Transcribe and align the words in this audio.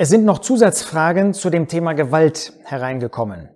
Es 0.00 0.10
sind 0.10 0.24
noch 0.24 0.38
Zusatzfragen 0.38 1.34
zu 1.34 1.50
dem 1.50 1.66
Thema 1.66 1.92
Gewalt 1.92 2.52
hereingekommen 2.62 3.48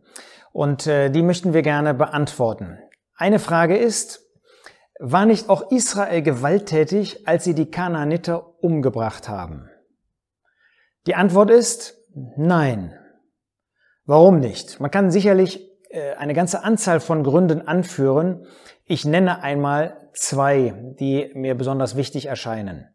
und 0.51 0.89
äh, 0.89 1.09
die 1.09 1.23
möchten 1.23 1.55
wir 1.55 1.63
gerne 1.63 1.95
beantworten. 1.95 2.81
Eine 3.15 3.39
Frage 3.39 3.77
ist, 3.77 4.29
war 4.99 5.25
nicht 5.25 5.49
auch 5.49 5.71
Israel 5.71 6.21
gewalttätig, 6.21 7.29
als 7.29 7.45
sie 7.45 7.55
die 7.55 7.71
Kanaaniter 7.71 8.61
umgebracht 8.61 9.29
haben? 9.29 9.71
Die 11.07 11.15
Antwort 11.15 11.49
ist 11.49 11.97
nein. 12.37 12.93
Warum 14.05 14.41
nicht? 14.41 14.81
Man 14.81 14.91
kann 14.91 15.13
sicherlich 15.13 15.71
äh, 15.91 16.15
eine 16.15 16.35
ganze 16.35 16.65
Anzahl 16.65 16.99
von 16.99 17.23
Gründen 17.23 17.69
anführen. 17.69 18.47
Ich 18.85 19.05
nenne 19.05 19.45
einmal 19.45 20.11
zwei, 20.13 20.75
die 20.99 21.31
mir 21.35 21.55
besonders 21.55 21.95
wichtig 21.95 22.27
erscheinen. 22.27 22.92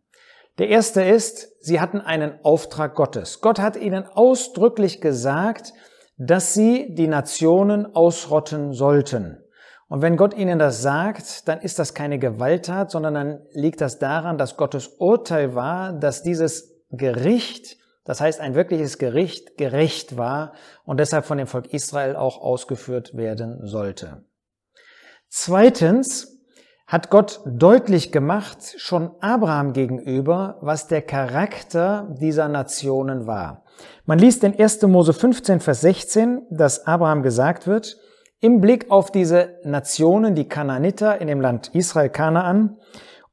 Der 0.58 0.70
erste 0.70 1.04
ist, 1.04 1.64
sie 1.64 1.80
hatten 1.80 2.02
einen 2.02 2.40
Auftrag 2.44 2.96
Gottes. 2.96 3.42
Gott 3.42 3.60
hat 3.60 3.78
ihnen 3.78 4.06
ausdrücklich 4.06 5.02
gesagt, 5.02 5.74
dass 6.18 6.54
sie 6.54 6.96
die 6.96 7.08
Nationen 7.08 7.96
ausrotten 7.96 8.74
sollten. 8.74 9.44
Und 9.88 10.02
wenn 10.02 10.18
Gott 10.18 10.34
ihnen 10.34 10.60
das 10.60 10.82
sagt, 10.82 11.48
dann 11.48 11.62
ist 11.62 11.80
das 11.80 11.94
keine 11.94 12.20
Gewalttat, 12.20 12.92
sondern 12.92 13.14
dann 13.14 13.40
liegt 13.52 13.82
das 13.82 14.00
daran, 14.00 14.38
dass 14.38 14.58
Gottes 14.58 14.88
Urteil 14.98 15.56
war, 15.56 15.94
dass 15.94 16.24
dieses 16.24 16.76
Gericht, 16.90 17.78
das 18.04 18.20
heißt 18.20 18.42
ein 18.42 18.56
wirkliches 18.56 18.98
Gericht, 18.98 19.58
gerecht 19.58 20.18
war 20.18 20.54
und 20.86 21.00
deshalb 21.00 21.26
von 21.26 21.38
dem 21.38 21.48
Volk 21.48 21.74
Israel 21.74 22.16
auch 22.16 22.42
ausgeführt 22.42 23.16
werden 23.16 23.66
sollte. 23.66 24.26
Zweitens, 25.30 26.37
hat 26.88 27.10
Gott 27.10 27.42
deutlich 27.46 28.14
gemacht, 28.14 28.76
schon 28.78 29.12
Abraham 29.20 29.74
gegenüber, 29.74 30.58
was 30.62 30.88
der 30.88 31.02
Charakter 31.02 32.08
dieser 32.20 32.48
Nationen 32.48 33.28
war. 33.28 33.66
Man 34.06 34.20
liest 34.20 34.46
in 34.46 34.58
1. 34.58 34.82
Mose 34.84 35.12
15, 35.12 35.60
Vers 35.60 35.82
16, 35.82 36.48
dass 36.50 36.88
Abraham 36.88 37.24
gesagt 37.24 37.68
wird, 37.68 37.98
im 38.40 38.62
Blick 38.62 38.90
auf 38.90 39.12
diese 39.12 39.60
Nationen, 39.64 40.34
die 40.34 40.48
Kanaaniter 40.48 41.20
in 41.20 41.28
dem 41.28 41.42
Land 41.42 41.72
Israel, 41.74 42.10
Kanaan, 42.10 42.78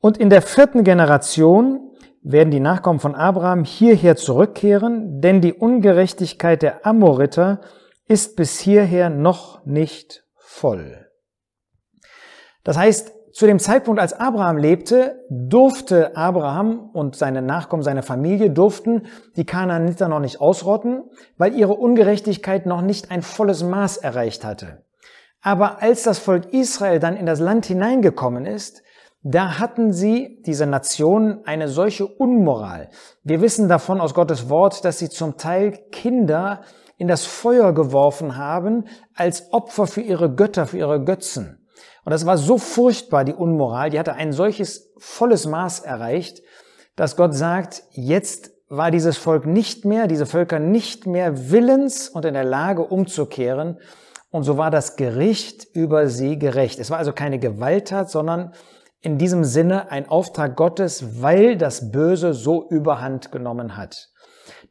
und 0.01 0.19
in 0.19 0.31
der 0.31 0.43
vierten 0.43 0.83
Generation 0.83 1.93
werden 2.23 2.51
die 2.51 2.61
Nachkommen 2.61 3.01
von 3.01 3.15
Abraham 3.15 3.65
hierher 3.65 4.17
zurückkehren, 4.17 5.21
denn 5.21 5.41
die 5.41 5.53
Ungerechtigkeit 5.53 6.61
der 6.63 6.85
Amoriter 6.85 7.61
ist 8.09 8.35
bis 8.35 8.59
hierher 8.59 9.11
noch 9.11 9.65
nicht 9.65 10.25
voll. 10.37 11.07
Das 12.65 12.79
heißt, 12.79 13.14
zu 13.35 13.49
dem 13.49 13.59
Zeitpunkt, 13.59 14.01
als 14.01 14.13
Abraham 14.13 14.59
lebte, 14.59 15.25
durfte 15.29 16.17
Abraham 16.17 16.91
und 16.93 17.17
seine 17.17 17.43
Nachkommen, 17.43 17.83
seine 17.83 18.05
Familie 18.05 18.51
durften 18.51 19.07
die 19.37 19.45
Kanaaniter 19.45 20.07
noch 20.07 20.21
nicht 20.21 20.41
ausrotten, 20.41 21.03
weil 21.37 21.53
ihre 21.53 21.75
Ungerechtigkeit 21.75 22.65
noch 22.65 22.81
nicht 22.81 23.11
ein 23.11 23.23
volles 23.23 23.65
Maß 23.65 23.97
erreicht 23.97 24.45
hatte. 24.45 24.85
Aber 25.43 25.83
als 25.83 26.05
das 26.05 26.21
Volk 26.21 26.53
Israel 26.53 27.01
dann 27.01 27.17
in 27.17 27.27
das 27.27 27.41
Land 27.41 27.67
hineingekommen 27.67 28.47
ist, 28.47 28.85
da 29.25 29.59
hatten 29.59 29.93
sie, 29.93 30.41
diese 30.47 30.67
Nationen, 30.67 31.45
eine 31.45 31.67
solche 31.67 32.07
Unmoral. 32.07 32.89
Wir 33.25 33.41
wissen 33.41 33.69
davon 33.69 34.01
aus 34.01 34.15
Gottes 34.15 34.49
Wort, 34.49 34.85
dass 34.85 35.01
sie 35.01 35.09
zum 35.09 35.39
Teil 35.39 35.73
Kinder 35.91 36.61
in 36.99 37.09
das 37.09 37.25
Feuer 37.25 37.73
geworfen 37.73 38.37
haben 38.37 38.85
als 39.17 39.53
Opfer 39.53 39.89
für 39.89 40.03
ihre 40.03 40.33
Götter, 40.33 40.67
für 40.67 40.79
ihre 40.79 41.03
Götzen. 41.03 41.64
Und 42.05 42.11
das 42.11 42.27
war 42.27 42.37
so 42.37 42.59
furchtbar, 42.59 43.25
die 43.25 43.35
Unmoral, 43.35 43.91
die 43.91 43.99
hatte 43.99 44.15
ein 44.15 44.33
solches 44.33 44.93
volles 44.99 45.47
Maß 45.47 45.81
erreicht, 45.81 46.43
dass 46.97 47.17
Gott 47.17 47.35
sagt, 47.35 47.83
jetzt 47.91 48.53
war 48.69 48.91
dieses 48.91 49.17
Volk 49.17 49.47
nicht 49.47 49.85
mehr, 49.85 50.07
diese 50.07 50.27
Völker 50.27 50.59
nicht 50.59 51.07
mehr 51.07 51.51
willens 51.51 52.09
und 52.09 52.25
in 52.25 52.35
der 52.35 52.45
Lage 52.45 52.83
umzukehren. 52.83 53.79
Und 54.31 54.43
so 54.43 54.59
war 54.59 54.71
das 54.71 54.97
Gericht 54.97 55.67
über 55.75 56.09
sie 56.09 56.39
gerecht. 56.39 56.79
Es 56.79 56.91
war 56.91 56.99
also 56.99 57.13
keine 57.13 57.39
Gewalttat, 57.39 58.11
sondern 58.11 58.53
in 59.01 59.19
diesem 59.19 59.45
Sinne 59.45 59.91
ein 59.91 60.09
Auftrag 60.09 60.57
Gottes, 60.57 61.23
weil 61.23 61.57
das 61.57 61.91
Böse 61.93 62.35
so 62.35 62.69
überhand 62.69 63.33
genommen 63.33 63.77
hat. 63.77 64.09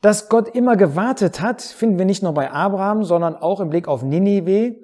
Dass 0.02 0.28
Gott 0.28 0.50
immer 0.50 0.76
gewartet 0.76 1.40
hat, 1.40 1.62
finden 1.62 1.98
wir 1.98 2.06
nicht 2.06 2.24
nur 2.24 2.34
bei 2.34 2.52
Abraham, 2.52 3.04
sondern 3.04 3.36
auch 3.36 3.60
im 3.60 3.70
Blick 3.70 3.88
auf 3.88 4.04
Ninive, 4.04 4.76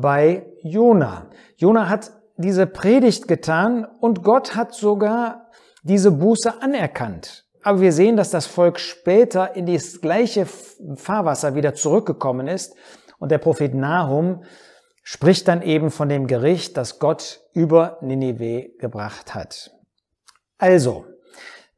bei 0.00 0.46
Jona. 0.62 1.30
Jona 1.56 1.88
hat 1.88 2.12
diese 2.36 2.66
Predigt 2.66 3.28
getan 3.28 3.86
und 4.00 4.22
Gott 4.22 4.54
hat 4.54 4.74
sogar 4.74 5.50
diese 5.82 6.10
Buße 6.10 6.62
anerkannt. 6.62 7.44
Aber 7.62 7.80
wir 7.80 7.92
sehen, 7.92 8.16
dass 8.16 8.30
das 8.30 8.46
Volk 8.46 8.78
später 8.78 9.56
in 9.56 9.66
das 9.66 10.00
gleiche 10.00 10.46
Fahrwasser 10.96 11.54
wieder 11.54 11.74
zurückgekommen 11.74 12.46
ist 12.46 12.76
und 13.18 13.30
der 13.30 13.38
Prophet 13.38 13.74
Nahum 13.74 14.44
spricht 15.02 15.48
dann 15.48 15.62
eben 15.62 15.90
von 15.90 16.08
dem 16.08 16.26
Gericht, 16.26 16.76
das 16.76 16.98
Gott 16.98 17.40
über 17.54 17.98
Ninive 18.02 18.70
gebracht 18.78 19.34
hat. 19.34 19.70
Also, 20.58 21.06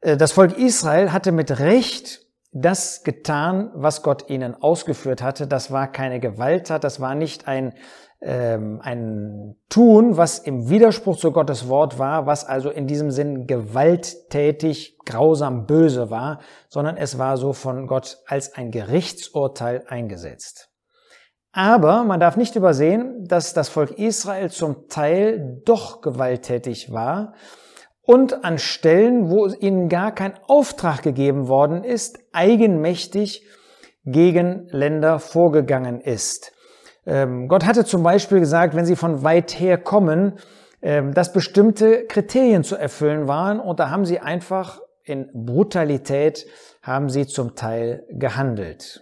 äh, 0.01 0.17
das 0.17 0.31
Volk 0.31 0.57
Israel 0.57 1.11
hatte 1.11 1.31
mit 1.31 1.59
Recht 1.59 2.25
das 2.51 3.03
getan, 3.03 3.71
was 3.75 4.01
Gott 4.01 4.29
ihnen 4.29 4.55
ausgeführt 4.55 5.21
hatte. 5.21 5.47
Das 5.47 5.71
war 5.71 5.91
keine 5.91 6.19
Gewalttat, 6.19 6.83
das 6.83 6.99
war 6.99 7.13
nicht 7.15 7.47
ein, 7.47 7.73
ähm, 8.21 8.81
ein 8.83 9.55
Tun, 9.69 10.17
was 10.17 10.39
im 10.39 10.69
Widerspruch 10.69 11.17
zu 11.17 11.31
Gottes 11.31 11.69
Wort 11.69 11.99
war, 11.99 12.25
was 12.25 12.45
also 12.45 12.69
in 12.69 12.87
diesem 12.87 13.11
Sinn 13.11 13.47
gewalttätig, 13.47 14.97
grausam, 15.05 15.65
böse 15.65 16.09
war, 16.09 16.39
sondern 16.67 16.97
es 16.97 17.17
war 17.17 17.37
so 17.37 17.53
von 17.53 17.87
Gott 17.87 18.17
als 18.25 18.53
ein 18.55 18.71
Gerichtsurteil 18.71 19.83
eingesetzt. 19.87 20.69
Aber 21.51 22.03
man 22.03 22.19
darf 22.19 22.37
nicht 22.37 22.55
übersehen, 22.55 23.25
dass 23.25 23.53
das 23.53 23.69
Volk 23.69 23.91
Israel 23.97 24.51
zum 24.51 24.87
Teil 24.87 25.61
doch 25.65 26.01
gewalttätig 26.01 26.91
war 26.91 27.33
und 28.01 28.43
an 28.43 28.59
Stellen, 28.59 29.29
wo 29.29 29.47
ihnen 29.47 29.89
gar 29.89 30.13
kein 30.13 30.33
Auftrag 30.47 31.01
gegeben 31.01 31.47
worden 31.47 31.83
ist, 31.83 32.19
eigenmächtig 32.33 33.47
gegen 34.03 34.67
Länder 34.69 35.19
vorgegangen 35.19 36.01
ist. 36.01 36.51
Ähm, 37.09 37.47
Gott 37.47 37.65
hatte 37.65 37.85
zum 37.85 38.03
Beispiel 38.03 38.39
gesagt, 38.39 38.75
wenn 38.75 38.85
sie 38.85 38.95
von 38.95 39.23
weit 39.23 39.59
her 39.59 39.79
kommen, 39.79 40.33
ähm, 40.83 41.13
dass 41.13 41.33
bestimmte 41.33 42.05
Kriterien 42.05 42.63
zu 42.63 42.75
erfüllen 42.75 43.27
waren 43.27 43.59
und 43.59 43.79
da 43.79 43.89
haben 43.89 44.05
sie 44.05 44.19
einfach 44.19 44.79
in 45.03 45.27
Brutalität 45.33 46.45
haben 46.83 47.09
sie 47.09 47.25
zum 47.25 47.55
Teil 47.55 48.05
gehandelt. 48.11 49.01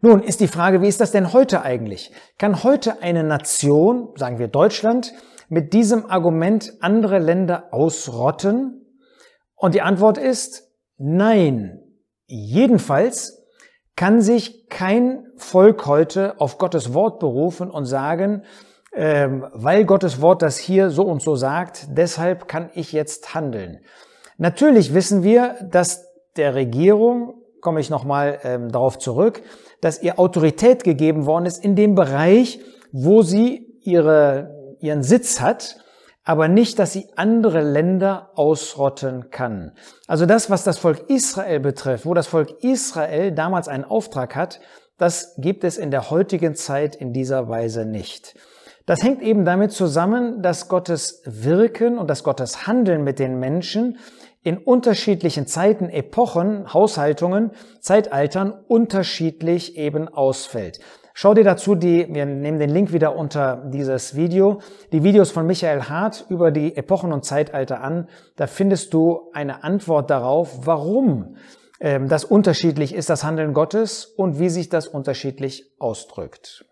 Nun 0.00 0.22
ist 0.22 0.40
die 0.40 0.46
Frage, 0.46 0.80
wie 0.80 0.86
ist 0.86 1.00
das 1.00 1.10
denn 1.10 1.32
heute 1.32 1.62
eigentlich? 1.62 2.12
Kann 2.38 2.62
heute 2.62 3.02
eine 3.02 3.24
Nation, 3.24 4.10
sagen 4.14 4.38
wir 4.38 4.46
Deutschland, 4.46 5.12
mit 5.48 5.72
diesem 5.72 6.08
Argument 6.08 6.74
andere 6.80 7.18
Länder 7.18 7.68
ausrotten? 7.72 8.86
Und 9.56 9.74
die 9.74 9.82
Antwort 9.82 10.18
ist 10.18 10.70
nein. 10.98 11.82
Jedenfalls 12.26 13.45
kann 13.96 14.20
sich 14.20 14.68
kein 14.68 15.26
Volk 15.36 15.86
heute 15.86 16.38
auf 16.40 16.58
Gottes 16.58 16.92
Wort 16.94 17.18
berufen 17.18 17.70
und 17.70 17.86
sagen, 17.86 18.42
ähm, 18.92 19.46
weil 19.52 19.84
Gottes 19.84 20.20
Wort 20.20 20.42
das 20.42 20.58
hier 20.58 20.90
so 20.90 21.02
und 21.02 21.22
so 21.22 21.34
sagt, 21.34 21.88
deshalb 21.90 22.48
kann 22.48 22.70
ich 22.74 22.92
jetzt 22.92 23.34
handeln. 23.34 23.80
Natürlich 24.38 24.94
wissen 24.94 25.22
wir, 25.22 25.56
dass 25.70 26.06
der 26.36 26.54
Regierung, 26.54 27.34
komme 27.60 27.80
ich 27.80 27.90
nochmal 27.90 28.38
ähm, 28.44 28.70
darauf 28.70 28.98
zurück, 28.98 29.42
dass 29.80 30.02
ihr 30.02 30.18
Autorität 30.18 30.84
gegeben 30.84 31.26
worden 31.26 31.46
ist 31.46 31.64
in 31.64 31.74
dem 31.74 31.94
Bereich, 31.94 32.60
wo 32.92 33.22
sie 33.22 33.80
ihre 33.82 34.56
ihren 34.80 35.02
Sitz 35.02 35.40
hat, 35.40 35.76
aber 36.26 36.48
nicht, 36.48 36.80
dass 36.80 36.92
sie 36.92 37.06
andere 37.14 37.62
Länder 37.62 38.32
ausrotten 38.34 39.30
kann. 39.30 39.72
Also 40.08 40.26
das, 40.26 40.50
was 40.50 40.64
das 40.64 40.76
Volk 40.76 41.08
Israel 41.08 41.60
betrifft, 41.60 42.04
wo 42.04 42.14
das 42.14 42.26
Volk 42.26 42.62
Israel 42.64 43.30
damals 43.30 43.68
einen 43.68 43.84
Auftrag 43.84 44.34
hat, 44.34 44.60
das 44.98 45.36
gibt 45.38 45.62
es 45.62 45.78
in 45.78 45.92
der 45.92 46.10
heutigen 46.10 46.56
Zeit 46.56 46.96
in 46.96 47.12
dieser 47.12 47.48
Weise 47.48 47.86
nicht. 47.86 48.34
Das 48.86 49.04
hängt 49.04 49.22
eben 49.22 49.44
damit 49.44 49.70
zusammen, 49.70 50.42
dass 50.42 50.68
Gottes 50.68 51.22
Wirken 51.24 51.96
und 51.96 52.10
dass 52.10 52.24
Gottes 52.24 52.66
Handeln 52.66 53.04
mit 53.04 53.20
den 53.20 53.38
Menschen 53.38 53.98
in 54.42 54.58
unterschiedlichen 54.58 55.46
Zeiten, 55.46 55.88
Epochen, 55.88 56.72
Haushaltungen, 56.72 57.52
Zeitaltern 57.80 58.52
unterschiedlich 58.66 59.76
eben 59.76 60.08
ausfällt. 60.08 60.80
Schau 61.18 61.32
dir 61.32 61.44
dazu 61.44 61.74
die, 61.76 62.12
wir 62.12 62.26
nehmen 62.26 62.58
den 62.58 62.68
Link 62.68 62.92
wieder 62.92 63.16
unter 63.16 63.64
dieses 63.72 64.16
Video, 64.16 64.60
die 64.92 65.02
Videos 65.02 65.30
von 65.30 65.46
Michael 65.46 65.84
Hart 65.84 66.26
über 66.28 66.50
die 66.50 66.76
Epochen 66.76 67.10
und 67.10 67.24
Zeitalter 67.24 67.80
an. 67.80 68.06
Da 68.36 68.46
findest 68.46 68.92
du 68.92 69.30
eine 69.32 69.64
Antwort 69.64 70.10
darauf, 70.10 70.66
warum 70.66 71.38
ähm, 71.80 72.10
das 72.10 72.26
unterschiedlich 72.26 72.94
ist, 72.94 73.08
das 73.08 73.24
Handeln 73.24 73.54
Gottes 73.54 74.04
und 74.04 74.38
wie 74.38 74.50
sich 74.50 74.68
das 74.68 74.86
unterschiedlich 74.86 75.72
ausdrückt. 75.78 76.66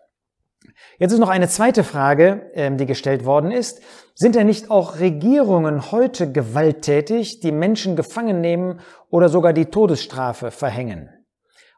Jetzt 0.99 1.13
ist 1.13 1.19
noch 1.19 1.29
eine 1.29 1.47
zweite 1.47 1.83
Frage, 1.83 2.51
ähm, 2.53 2.77
die 2.77 2.85
gestellt 2.85 3.25
worden 3.25 3.49
ist. 3.49 3.81
Sind 4.13 4.35
denn 4.35 4.45
nicht 4.45 4.69
auch 4.69 4.99
Regierungen 4.99 5.91
heute 5.91 6.31
gewalttätig, 6.31 7.39
die 7.39 7.51
Menschen 7.51 7.95
gefangen 7.95 8.41
nehmen 8.41 8.79
oder 9.09 9.27
sogar 9.27 9.53
die 9.53 9.71
Todesstrafe 9.71 10.51
verhängen? 10.51 11.09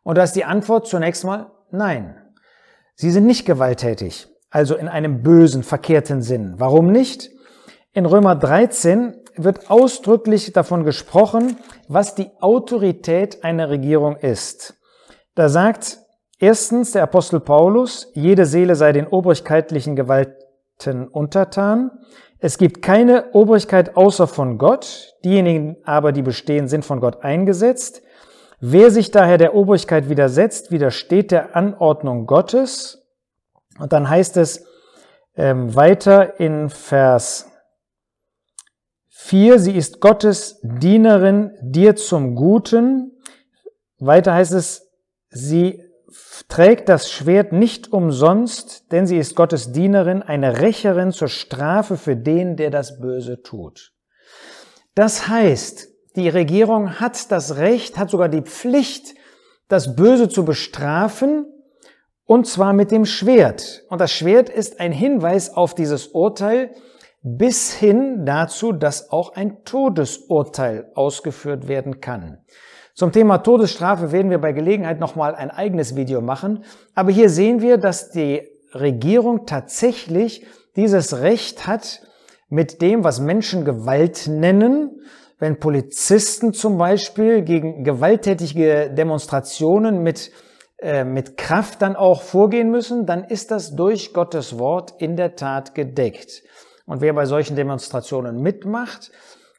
Und 0.04 0.18
da 0.18 0.24
ist 0.24 0.34
die 0.34 0.44
Antwort 0.44 0.86
zunächst 0.86 1.24
mal 1.24 1.50
nein. 1.72 2.27
Sie 3.00 3.12
sind 3.12 3.28
nicht 3.28 3.46
gewalttätig, 3.46 4.28
also 4.50 4.76
in 4.76 4.88
einem 4.88 5.22
bösen, 5.22 5.62
verkehrten 5.62 6.24
Sinn. 6.24 6.56
Warum 6.58 6.92
nicht? 6.92 7.30
In 7.94 8.08
Römer 8.08 8.36
13 8.36 9.14
wird 9.36 9.70
ausdrücklich 9.70 10.52
davon 10.52 10.84
gesprochen, 10.84 11.58
was 11.88 12.16
die 12.16 12.32
Autorität 12.40 13.44
einer 13.44 13.70
Regierung 13.70 14.16
ist. 14.16 14.80
Da 15.36 15.48
sagt 15.48 16.00
erstens 16.40 16.94
der 16.94 17.04
Apostel 17.04 17.40
Paulus, 17.40 18.12
jede 18.16 18.48
Seele 18.48 18.76
sei 18.76 18.94
den 18.94 19.06
obrigkeitlichen 19.06 19.96
Gewalten 19.96 21.08
untertan. 21.08 21.92
Es 22.40 22.58
gibt 22.58 22.82
keine 22.82 23.32
Obrigkeit 23.34 23.96
außer 23.96 24.26
von 24.26 24.58
Gott, 24.58 25.14
diejenigen 25.24 25.78
aber, 25.84 26.14
die 26.14 26.24
bestehen, 26.24 26.68
sind 26.68 26.84
von 26.84 27.00
Gott 27.00 27.24
eingesetzt. 27.24 28.02
Wer 28.60 28.90
sich 28.90 29.12
daher 29.12 29.38
der 29.38 29.54
Obrigkeit 29.54 30.10
widersetzt, 30.10 30.72
widersteht 30.72 31.32
der 31.32 31.56
Anordnung 31.56 32.26
Gottes. 32.26 33.06
Und 33.78 33.94
dann 33.94 34.10
heißt 34.10 34.38
es 34.38 34.66
ähm, 35.36 35.76
weiter 35.76 36.40
in 36.40 36.70
Vers 36.70 37.52
4, 39.10 39.60
sie 39.60 39.76
ist 39.76 40.00
Gottes 40.00 40.60
Dienerin 40.64 41.56
dir 41.62 41.96
zum 41.96 42.34
Guten. 42.34 43.12
Weiter 44.00 44.34
heißt 44.34 44.54
es, 44.54 44.90
sie 45.30 45.84
trägt 46.48 46.90
das 46.90 47.12
Schwert 47.12 47.52
nicht 47.52 47.94
umsonst, 47.94 48.92
denn 48.92 49.06
sie 49.06 49.18
ist 49.18 49.36
Gottes 49.36 49.72
Dienerin, 49.72 50.24
eine 50.24 50.62
Rächerin 50.62 51.12
zur 51.12 51.28
Strafe 51.28 51.98
für 51.98 52.16
den, 52.16 52.56
der 52.56 52.72
das 52.72 53.00
Böse 53.00 53.44
tut. 53.44 53.94
Das 54.96 55.28
heißt, 55.28 55.90
die 56.18 56.28
Regierung 56.28 57.00
hat 57.00 57.32
das 57.32 57.58
Recht, 57.58 57.98
hat 57.98 58.10
sogar 58.10 58.28
die 58.28 58.42
Pflicht, 58.42 59.16
das 59.70 59.96
Böse 59.96 60.28
zu 60.28 60.44
bestrafen, 60.44 61.46
und 62.26 62.46
zwar 62.46 62.74
mit 62.74 62.92
dem 62.92 63.06
Schwert. 63.06 63.84
Und 63.90 64.02
das 64.02 64.12
Schwert 64.12 64.50
ist 64.50 64.82
ein 64.82 64.92
Hinweis 64.92 65.56
auf 65.56 65.76
dieses 65.76 66.08
Urteil 66.08 66.72
bis 67.22 67.74
hin 67.74 68.26
dazu, 68.26 68.74
dass 68.74 69.12
auch 69.12 69.36
ein 69.36 69.64
Todesurteil 69.64 70.92
ausgeführt 70.96 71.68
werden 71.68 72.02
kann. 72.02 72.40
Zum 72.94 73.12
Thema 73.12 73.38
Todesstrafe 73.38 74.12
werden 74.12 74.32
wir 74.32 74.40
bei 74.40 74.54
Gelegenheit 74.54 75.00
nochmal 75.00 75.36
ein 75.36 75.52
eigenes 75.52 75.96
Video 75.96 76.20
machen. 76.20 76.64
Aber 76.96 77.12
hier 77.12 77.30
sehen 77.30 77.62
wir, 77.62 77.78
dass 77.78 78.10
die 78.10 78.42
Regierung 78.74 79.46
tatsächlich 79.46 80.46
dieses 80.76 81.22
Recht 81.22 81.68
hat, 81.68 82.02
mit 82.50 82.82
dem, 82.82 83.04
was 83.04 83.20
Menschen 83.20 83.66
Gewalt 83.66 84.28
nennen, 84.28 85.02
wenn 85.40 85.60
Polizisten 85.60 86.54
zum 86.54 86.78
Beispiel 86.78 87.44
gegen 87.44 87.84
gewalttätige 87.84 88.90
Demonstrationen 88.92 90.02
mit, 90.02 90.32
äh, 90.80 91.04
mit 91.04 91.38
Kraft 91.38 91.82
dann 91.82 91.96
auch 91.96 92.22
vorgehen 92.22 92.72
müssen, 92.72 93.06
dann 93.06 93.24
ist 93.24 93.52
das 93.52 93.76
durch 93.76 94.14
Gottes 94.14 94.58
Wort 94.58 94.96
in 95.00 95.16
der 95.16 95.36
Tat 95.36 95.76
gedeckt. 95.76 96.44
Und 96.86 97.02
wer 97.02 97.14
bei 97.14 97.26
solchen 97.26 97.56
Demonstrationen 97.56 98.42
mitmacht, 98.42 99.12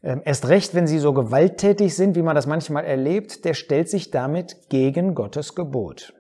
äh, 0.03 0.17
erst 0.25 0.49
recht, 0.49 0.75
wenn 0.75 0.87
sie 0.87 0.99
so 0.99 1.13
gewalttätig 1.13 1.95
sind, 1.95 2.17
wie 2.17 2.23
man 2.23 2.35
das 2.35 2.47
manchmal 2.47 2.85
erlebt, 2.85 3.45
der 3.45 3.55
stellt 3.55 3.89
sich 3.89 4.11
damit 4.11 4.69
gegen 4.69 5.15
Gottes 5.15 5.55
Gebot. 5.55 6.13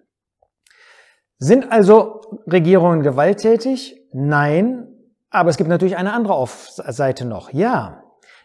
Sind 1.38 1.70
also 1.70 2.20
Regierungen 2.50 3.02
gewalttätig? 3.02 3.96
Nein. 4.12 4.88
Aber 5.30 5.50
es 5.50 5.56
gibt 5.56 5.68
natürlich 5.68 5.96
eine 5.96 6.12
andere 6.12 6.46
Seite 6.46 7.24
noch. 7.24 7.52
Ja. 7.52 8.02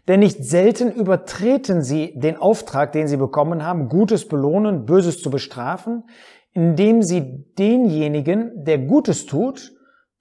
Denn 0.07 0.19
nicht 0.19 0.43
selten 0.43 0.91
übertreten 0.91 1.81
sie 1.81 2.13
den 2.19 2.35
Auftrag, 2.35 2.91
den 2.91 3.07
sie 3.07 3.17
bekommen 3.17 3.65
haben, 3.65 3.87
Gutes 3.87 4.27
belohnen, 4.27 4.85
Böses 4.85 5.21
zu 5.21 5.29
bestrafen, 5.29 6.03
indem 6.51 7.01
sie 7.01 7.45
denjenigen, 7.57 8.65
der 8.65 8.79
Gutes 8.79 9.25
tut, 9.25 9.71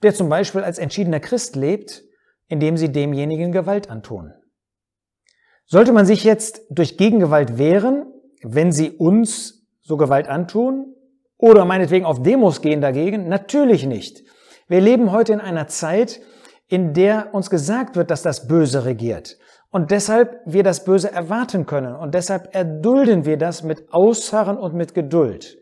der 0.02 0.14
zum 0.14 0.28
Beispiel 0.28 0.62
als 0.62 0.78
entschiedener 0.78 1.20
Christ 1.20 1.56
lebt, 1.56 2.04
indem 2.48 2.76
sie 2.76 2.92
demjenigen 2.92 3.50
Gewalt 3.52 3.90
antun. 3.90 4.32
Sollte 5.66 5.92
man 5.92 6.06
sich 6.06 6.24
jetzt 6.24 6.62
durch 6.70 6.96
Gegengewalt 6.96 7.58
wehren, 7.58 8.06
wenn 8.42 8.72
sie 8.72 8.90
uns 8.90 9.66
so 9.80 9.96
Gewalt 9.96 10.28
antun? 10.28 10.94
Oder 11.38 11.64
meinetwegen 11.64 12.04
auf 12.04 12.22
Demos 12.22 12.60
gehen 12.60 12.80
dagegen? 12.80 13.28
Natürlich 13.28 13.86
nicht. 13.86 14.22
Wir 14.68 14.80
leben 14.80 15.12
heute 15.12 15.32
in 15.32 15.40
einer 15.40 15.66
Zeit, 15.66 16.20
in 16.72 16.94
der 16.94 17.34
uns 17.34 17.50
gesagt 17.50 17.96
wird, 17.96 18.10
dass 18.10 18.22
das 18.22 18.48
Böse 18.48 18.86
regiert 18.86 19.36
und 19.70 19.90
deshalb 19.90 20.40
wir 20.46 20.62
das 20.62 20.84
Böse 20.84 21.12
erwarten 21.12 21.66
können 21.66 21.94
und 21.94 22.14
deshalb 22.14 22.54
erdulden 22.54 23.26
wir 23.26 23.36
das 23.36 23.62
mit 23.62 23.92
Ausharren 23.92 24.56
und 24.56 24.72
mit 24.72 24.94
Geduld. 24.94 25.58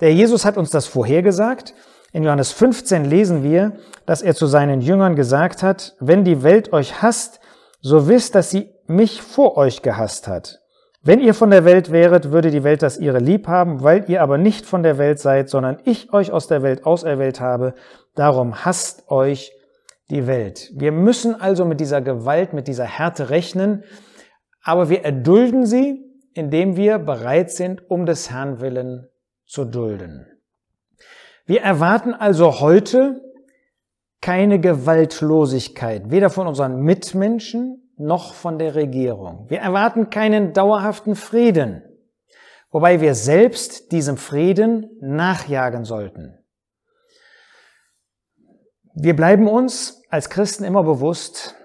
Der 0.00 0.14
Jesus 0.14 0.46
hat 0.46 0.56
uns 0.56 0.70
das 0.70 0.86
vorhergesagt. 0.86 1.74
In 2.12 2.22
Johannes 2.22 2.52
15 2.52 3.04
lesen 3.04 3.42
wir, 3.42 3.72
dass 4.06 4.22
er 4.22 4.34
zu 4.34 4.46
seinen 4.46 4.80
Jüngern 4.80 5.16
gesagt 5.16 5.62
hat, 5.62 5.96
wenn 6.00 6.24
die 6.24 6.42
Welt 6.42 6.72
euch 6.72 7.02
hasst, 7.02 7.40
so 7.82 8.08
wisst, 8.08 8.34
dass 8.34 8.50
sie 8.50 8.70
mich 8.86 9.20
vor 9.20 9.58
euch 9.58 9.82
gehasst 9.82 10.28
hat. 10.28 10.60
Wenn 11.02 11.20
ihr 11.20 11.34
von 11.34 11.50
der 11.50 11.66
Welt 11.66 11.92
wäret, 11.92 12.32
würde 12.32 12.50
die 12.50 12.64
Welt 12.64 12.82
das 12.82 12.96
ihre 12.96 13.18
lieb 13.18 13.48
haben, 13.48 13.82
weil 13.82 14.08
ihr 14.08 14.22
aber 14.22 14.38
nicht 14.38 14.64
von 14.64 14.82
der 14.82 14.96
Welt 14.96 15.18
seid, 15.18 15.50
sondern 15.50 15.76
ich 15.84 16.14
euch 16.14 16.32
aus 16.32 16.46
der 16.46 16.62
Welt 16.62 16.86
auserwählt 16.86 17.40
habe, 17.40 17.74
darum 18.14 18.64
hasst 18.64 19.10
euch 19.10 19.52
die 20.14 20.26
Welt. 20.28 20.70
Wir 20.74 20.92
müssen 20.92 21.38
also 21.38 21.64
mit 21.64 21.80
dieser 21.80 22.00
Gewalt, 22.00 22.52
mit 22.52 22.68
dieser 22.68 22.84
Härte 22.84 23.30
rechnen, 23.30 23.82
aber 24.62 24.88
wir 24.88 25.04
erdulden 25.04 25.66
sie, 25.66 26.04
indem 26.32 26.76
wir 26.76 26.98
bereit 26.98 27.50
sind, 27.50 27.90
um 27.90 28.06
des 28.06 28.30
Herrn 28.30 28.60
willen 28.60 29.08
zu 29.44 29.64
dulden. 29.64 30.26
Wir 31.46 31.62
erwarten 31.62 32.14
also 32.14 32.60
heute 32.60 33.20
keine 34.20 34.60
Gewaltlosigkeit, 34.60 36.10
weder 36.10 36.30
von 36.30 36.46
unseren 36.46 36.80
Mitmenschen 36.80 37.90
noch 37.96 38.34
von 38.34 38.58
der 38.58 38.74
Regierung. 38.74 39.46
Wir 39.48 39.58
erwarten 39.58 40.10
keinen 40.10 40.52
dauerhaften 40.52 41.16
Frieden, 41.16 41.82
wobei 42.70 43.00
wir 43.00 43.14
selbst 43.14 43.92
diesem 43.92 44.16
Frieden 44.16 44.90
nachjagen 45.00 45.84
sollten. 45.84 46.38
Wir 48.96 49.16
bleiben 49.16 49.48
uns 49.48 50.02
als 50.08 50.30
Christen 50.30 50.62
immer 50.62 50.84
bewusst, 50.84 51.56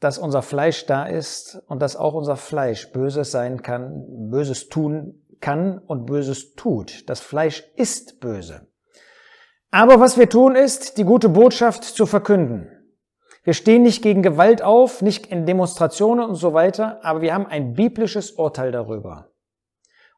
dass 0.00 0.18
unser 0.18 0.42
Fleisch 0.42 0.84
da 0.84 1.06
ist 1.06 1.62
und 1.66 1.80
dass 1.80 1.96
auch 1.96 2.12
unser 2.12 2.36
Fleisch 2.36 2.92
Böses 2.92 3.30
sein 3.30 3.62
kann, 3.62 4.04
Böses 4.30 4.68
tun 4.68 5.24
kann 5.40 5.78
und 5.78 6.04
Böses 6.04 6.54
tut. 6.56 7.08
Das 7.08 7.20
Fleisch 7.20 7.64
ist 7.76 8.20
böse. 8.20 8.66
Aber 9.70 9.98
was 9.98 10.18
wir 10.18 10.28
tun 10.28 10.56
ist, 10.56 10.98
die 10.98 11.04
gute 11.04 11.30
Botschaft 11.30 11.84
zu 11.84 12.04
verkünden. 12.04 12.70
Wir 13.44 13.54
stehen 13.54 13.82
nicht 13.82 14.02
gegen 14.02 14.22
Gewalt 14.22 14.60
auf, 14.60 15.00
nicht 15.00 15.26
in 15.28 15.46
Demonstrationen 15.46 16.28
und 16.28 16.34
so 16.34 16.52
weiter, 16.52 17.02
aber 17.02 17.22
wir 17.22 17.32
haben 17.32 17.46
ein 17.46 17.72
biblisches 17.72 18.32
Urteil 18.32 18.72
darüber. 18.72 19.30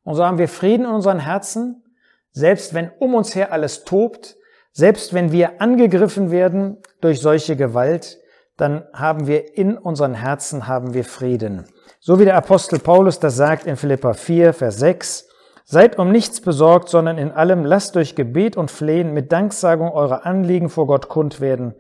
Und 0.03 0.17
so 0.17 0.25
haben 0.25 0.39
wir 0.39 0.49
Frieden 0.49 0.87
in 0.87 0.93
unseren 0.93 1.21
Herzen, 1.21 1.85
selbst 2.33 2.75
wenn 2.75 2.91
um 2.99 3.15
uns 3.15 3.37
her 3.37 3.53
alles 3.53 3.85
tobt, 3.85 4.37
selbst 4.77 5.15
wenn 5.15 5.33
wir 5.33 5.63
angegriffen 5.63 6.31
werden 6.31 6.77
durch 7.01 7.23
solche 7.23 7.57
Gewalt, 7.57 8.19
dann 8.59 8.85
haben 8.93 9.27
wir 9.27 9.57
in 9.57 9.79
unseren 9.79 10.13
Herzen 10.13 10.69
haben 10.69 10.93
wir 10.93 11.05
Frieden. 11.05 11.65
So 11.99 12.19
wie 12.19 12.27
der 12.27 12.37
Apostel 12.37 12.79
Paulus 12.79 13.19
das 13.19 13.37
sagt 13.37 13.67
in 13.67 13.77
Philippa 13.77 14.13
4, 14.13 14.53
Vers 14.53 14.77
6. 14.77 15.29
Seid 15.65 15.99
um 15.99 16.13
nichts 16.13 16.43
besorgt, 16.43 16.91
sondern 16.91 17.17
in 17.17 17.33
allem 17.33 17.65
lasst 17.65 17.95
durch 17.95 18.17
Gebet 18.17 18.59
und 18.59 18.71
Flehen 18.71 19.15
mit 19.15 19.33
Danksagung 19.33 19.93
eure 19.93 20.27
Anliegen 20.27 20.69
vor 20.69 20.87
Gott 20.87 21.09
kund 21.09 21.41
werden. 21.41 21.75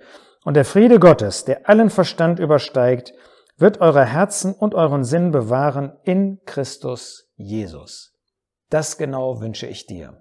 Und 0.47 0.55
der 0.55 0.65
Friede 0.65 0.99
Gottes, 0.99 1.45
der 1.45 1.69
allen 1.69 1.91
Verstand 1.91 2.39
übersteigt, 2.39 3.13
wird 3.59 3.83
eure 3.83 4.07
Herzen 4.07 4.55
und 4.55 4.75
euren 4.75 5.05
Sinn 5.05 5.33
bewahren 5.33 5.93
in 6.05 6.41
Christus 6.47 7.29
Jesus. 7.37 8.15
Das 8.71 8.97
genau 8.97 9.43
wünsche 9.43 9.67
ich 9.67 9.85
dir. 9.85 10.17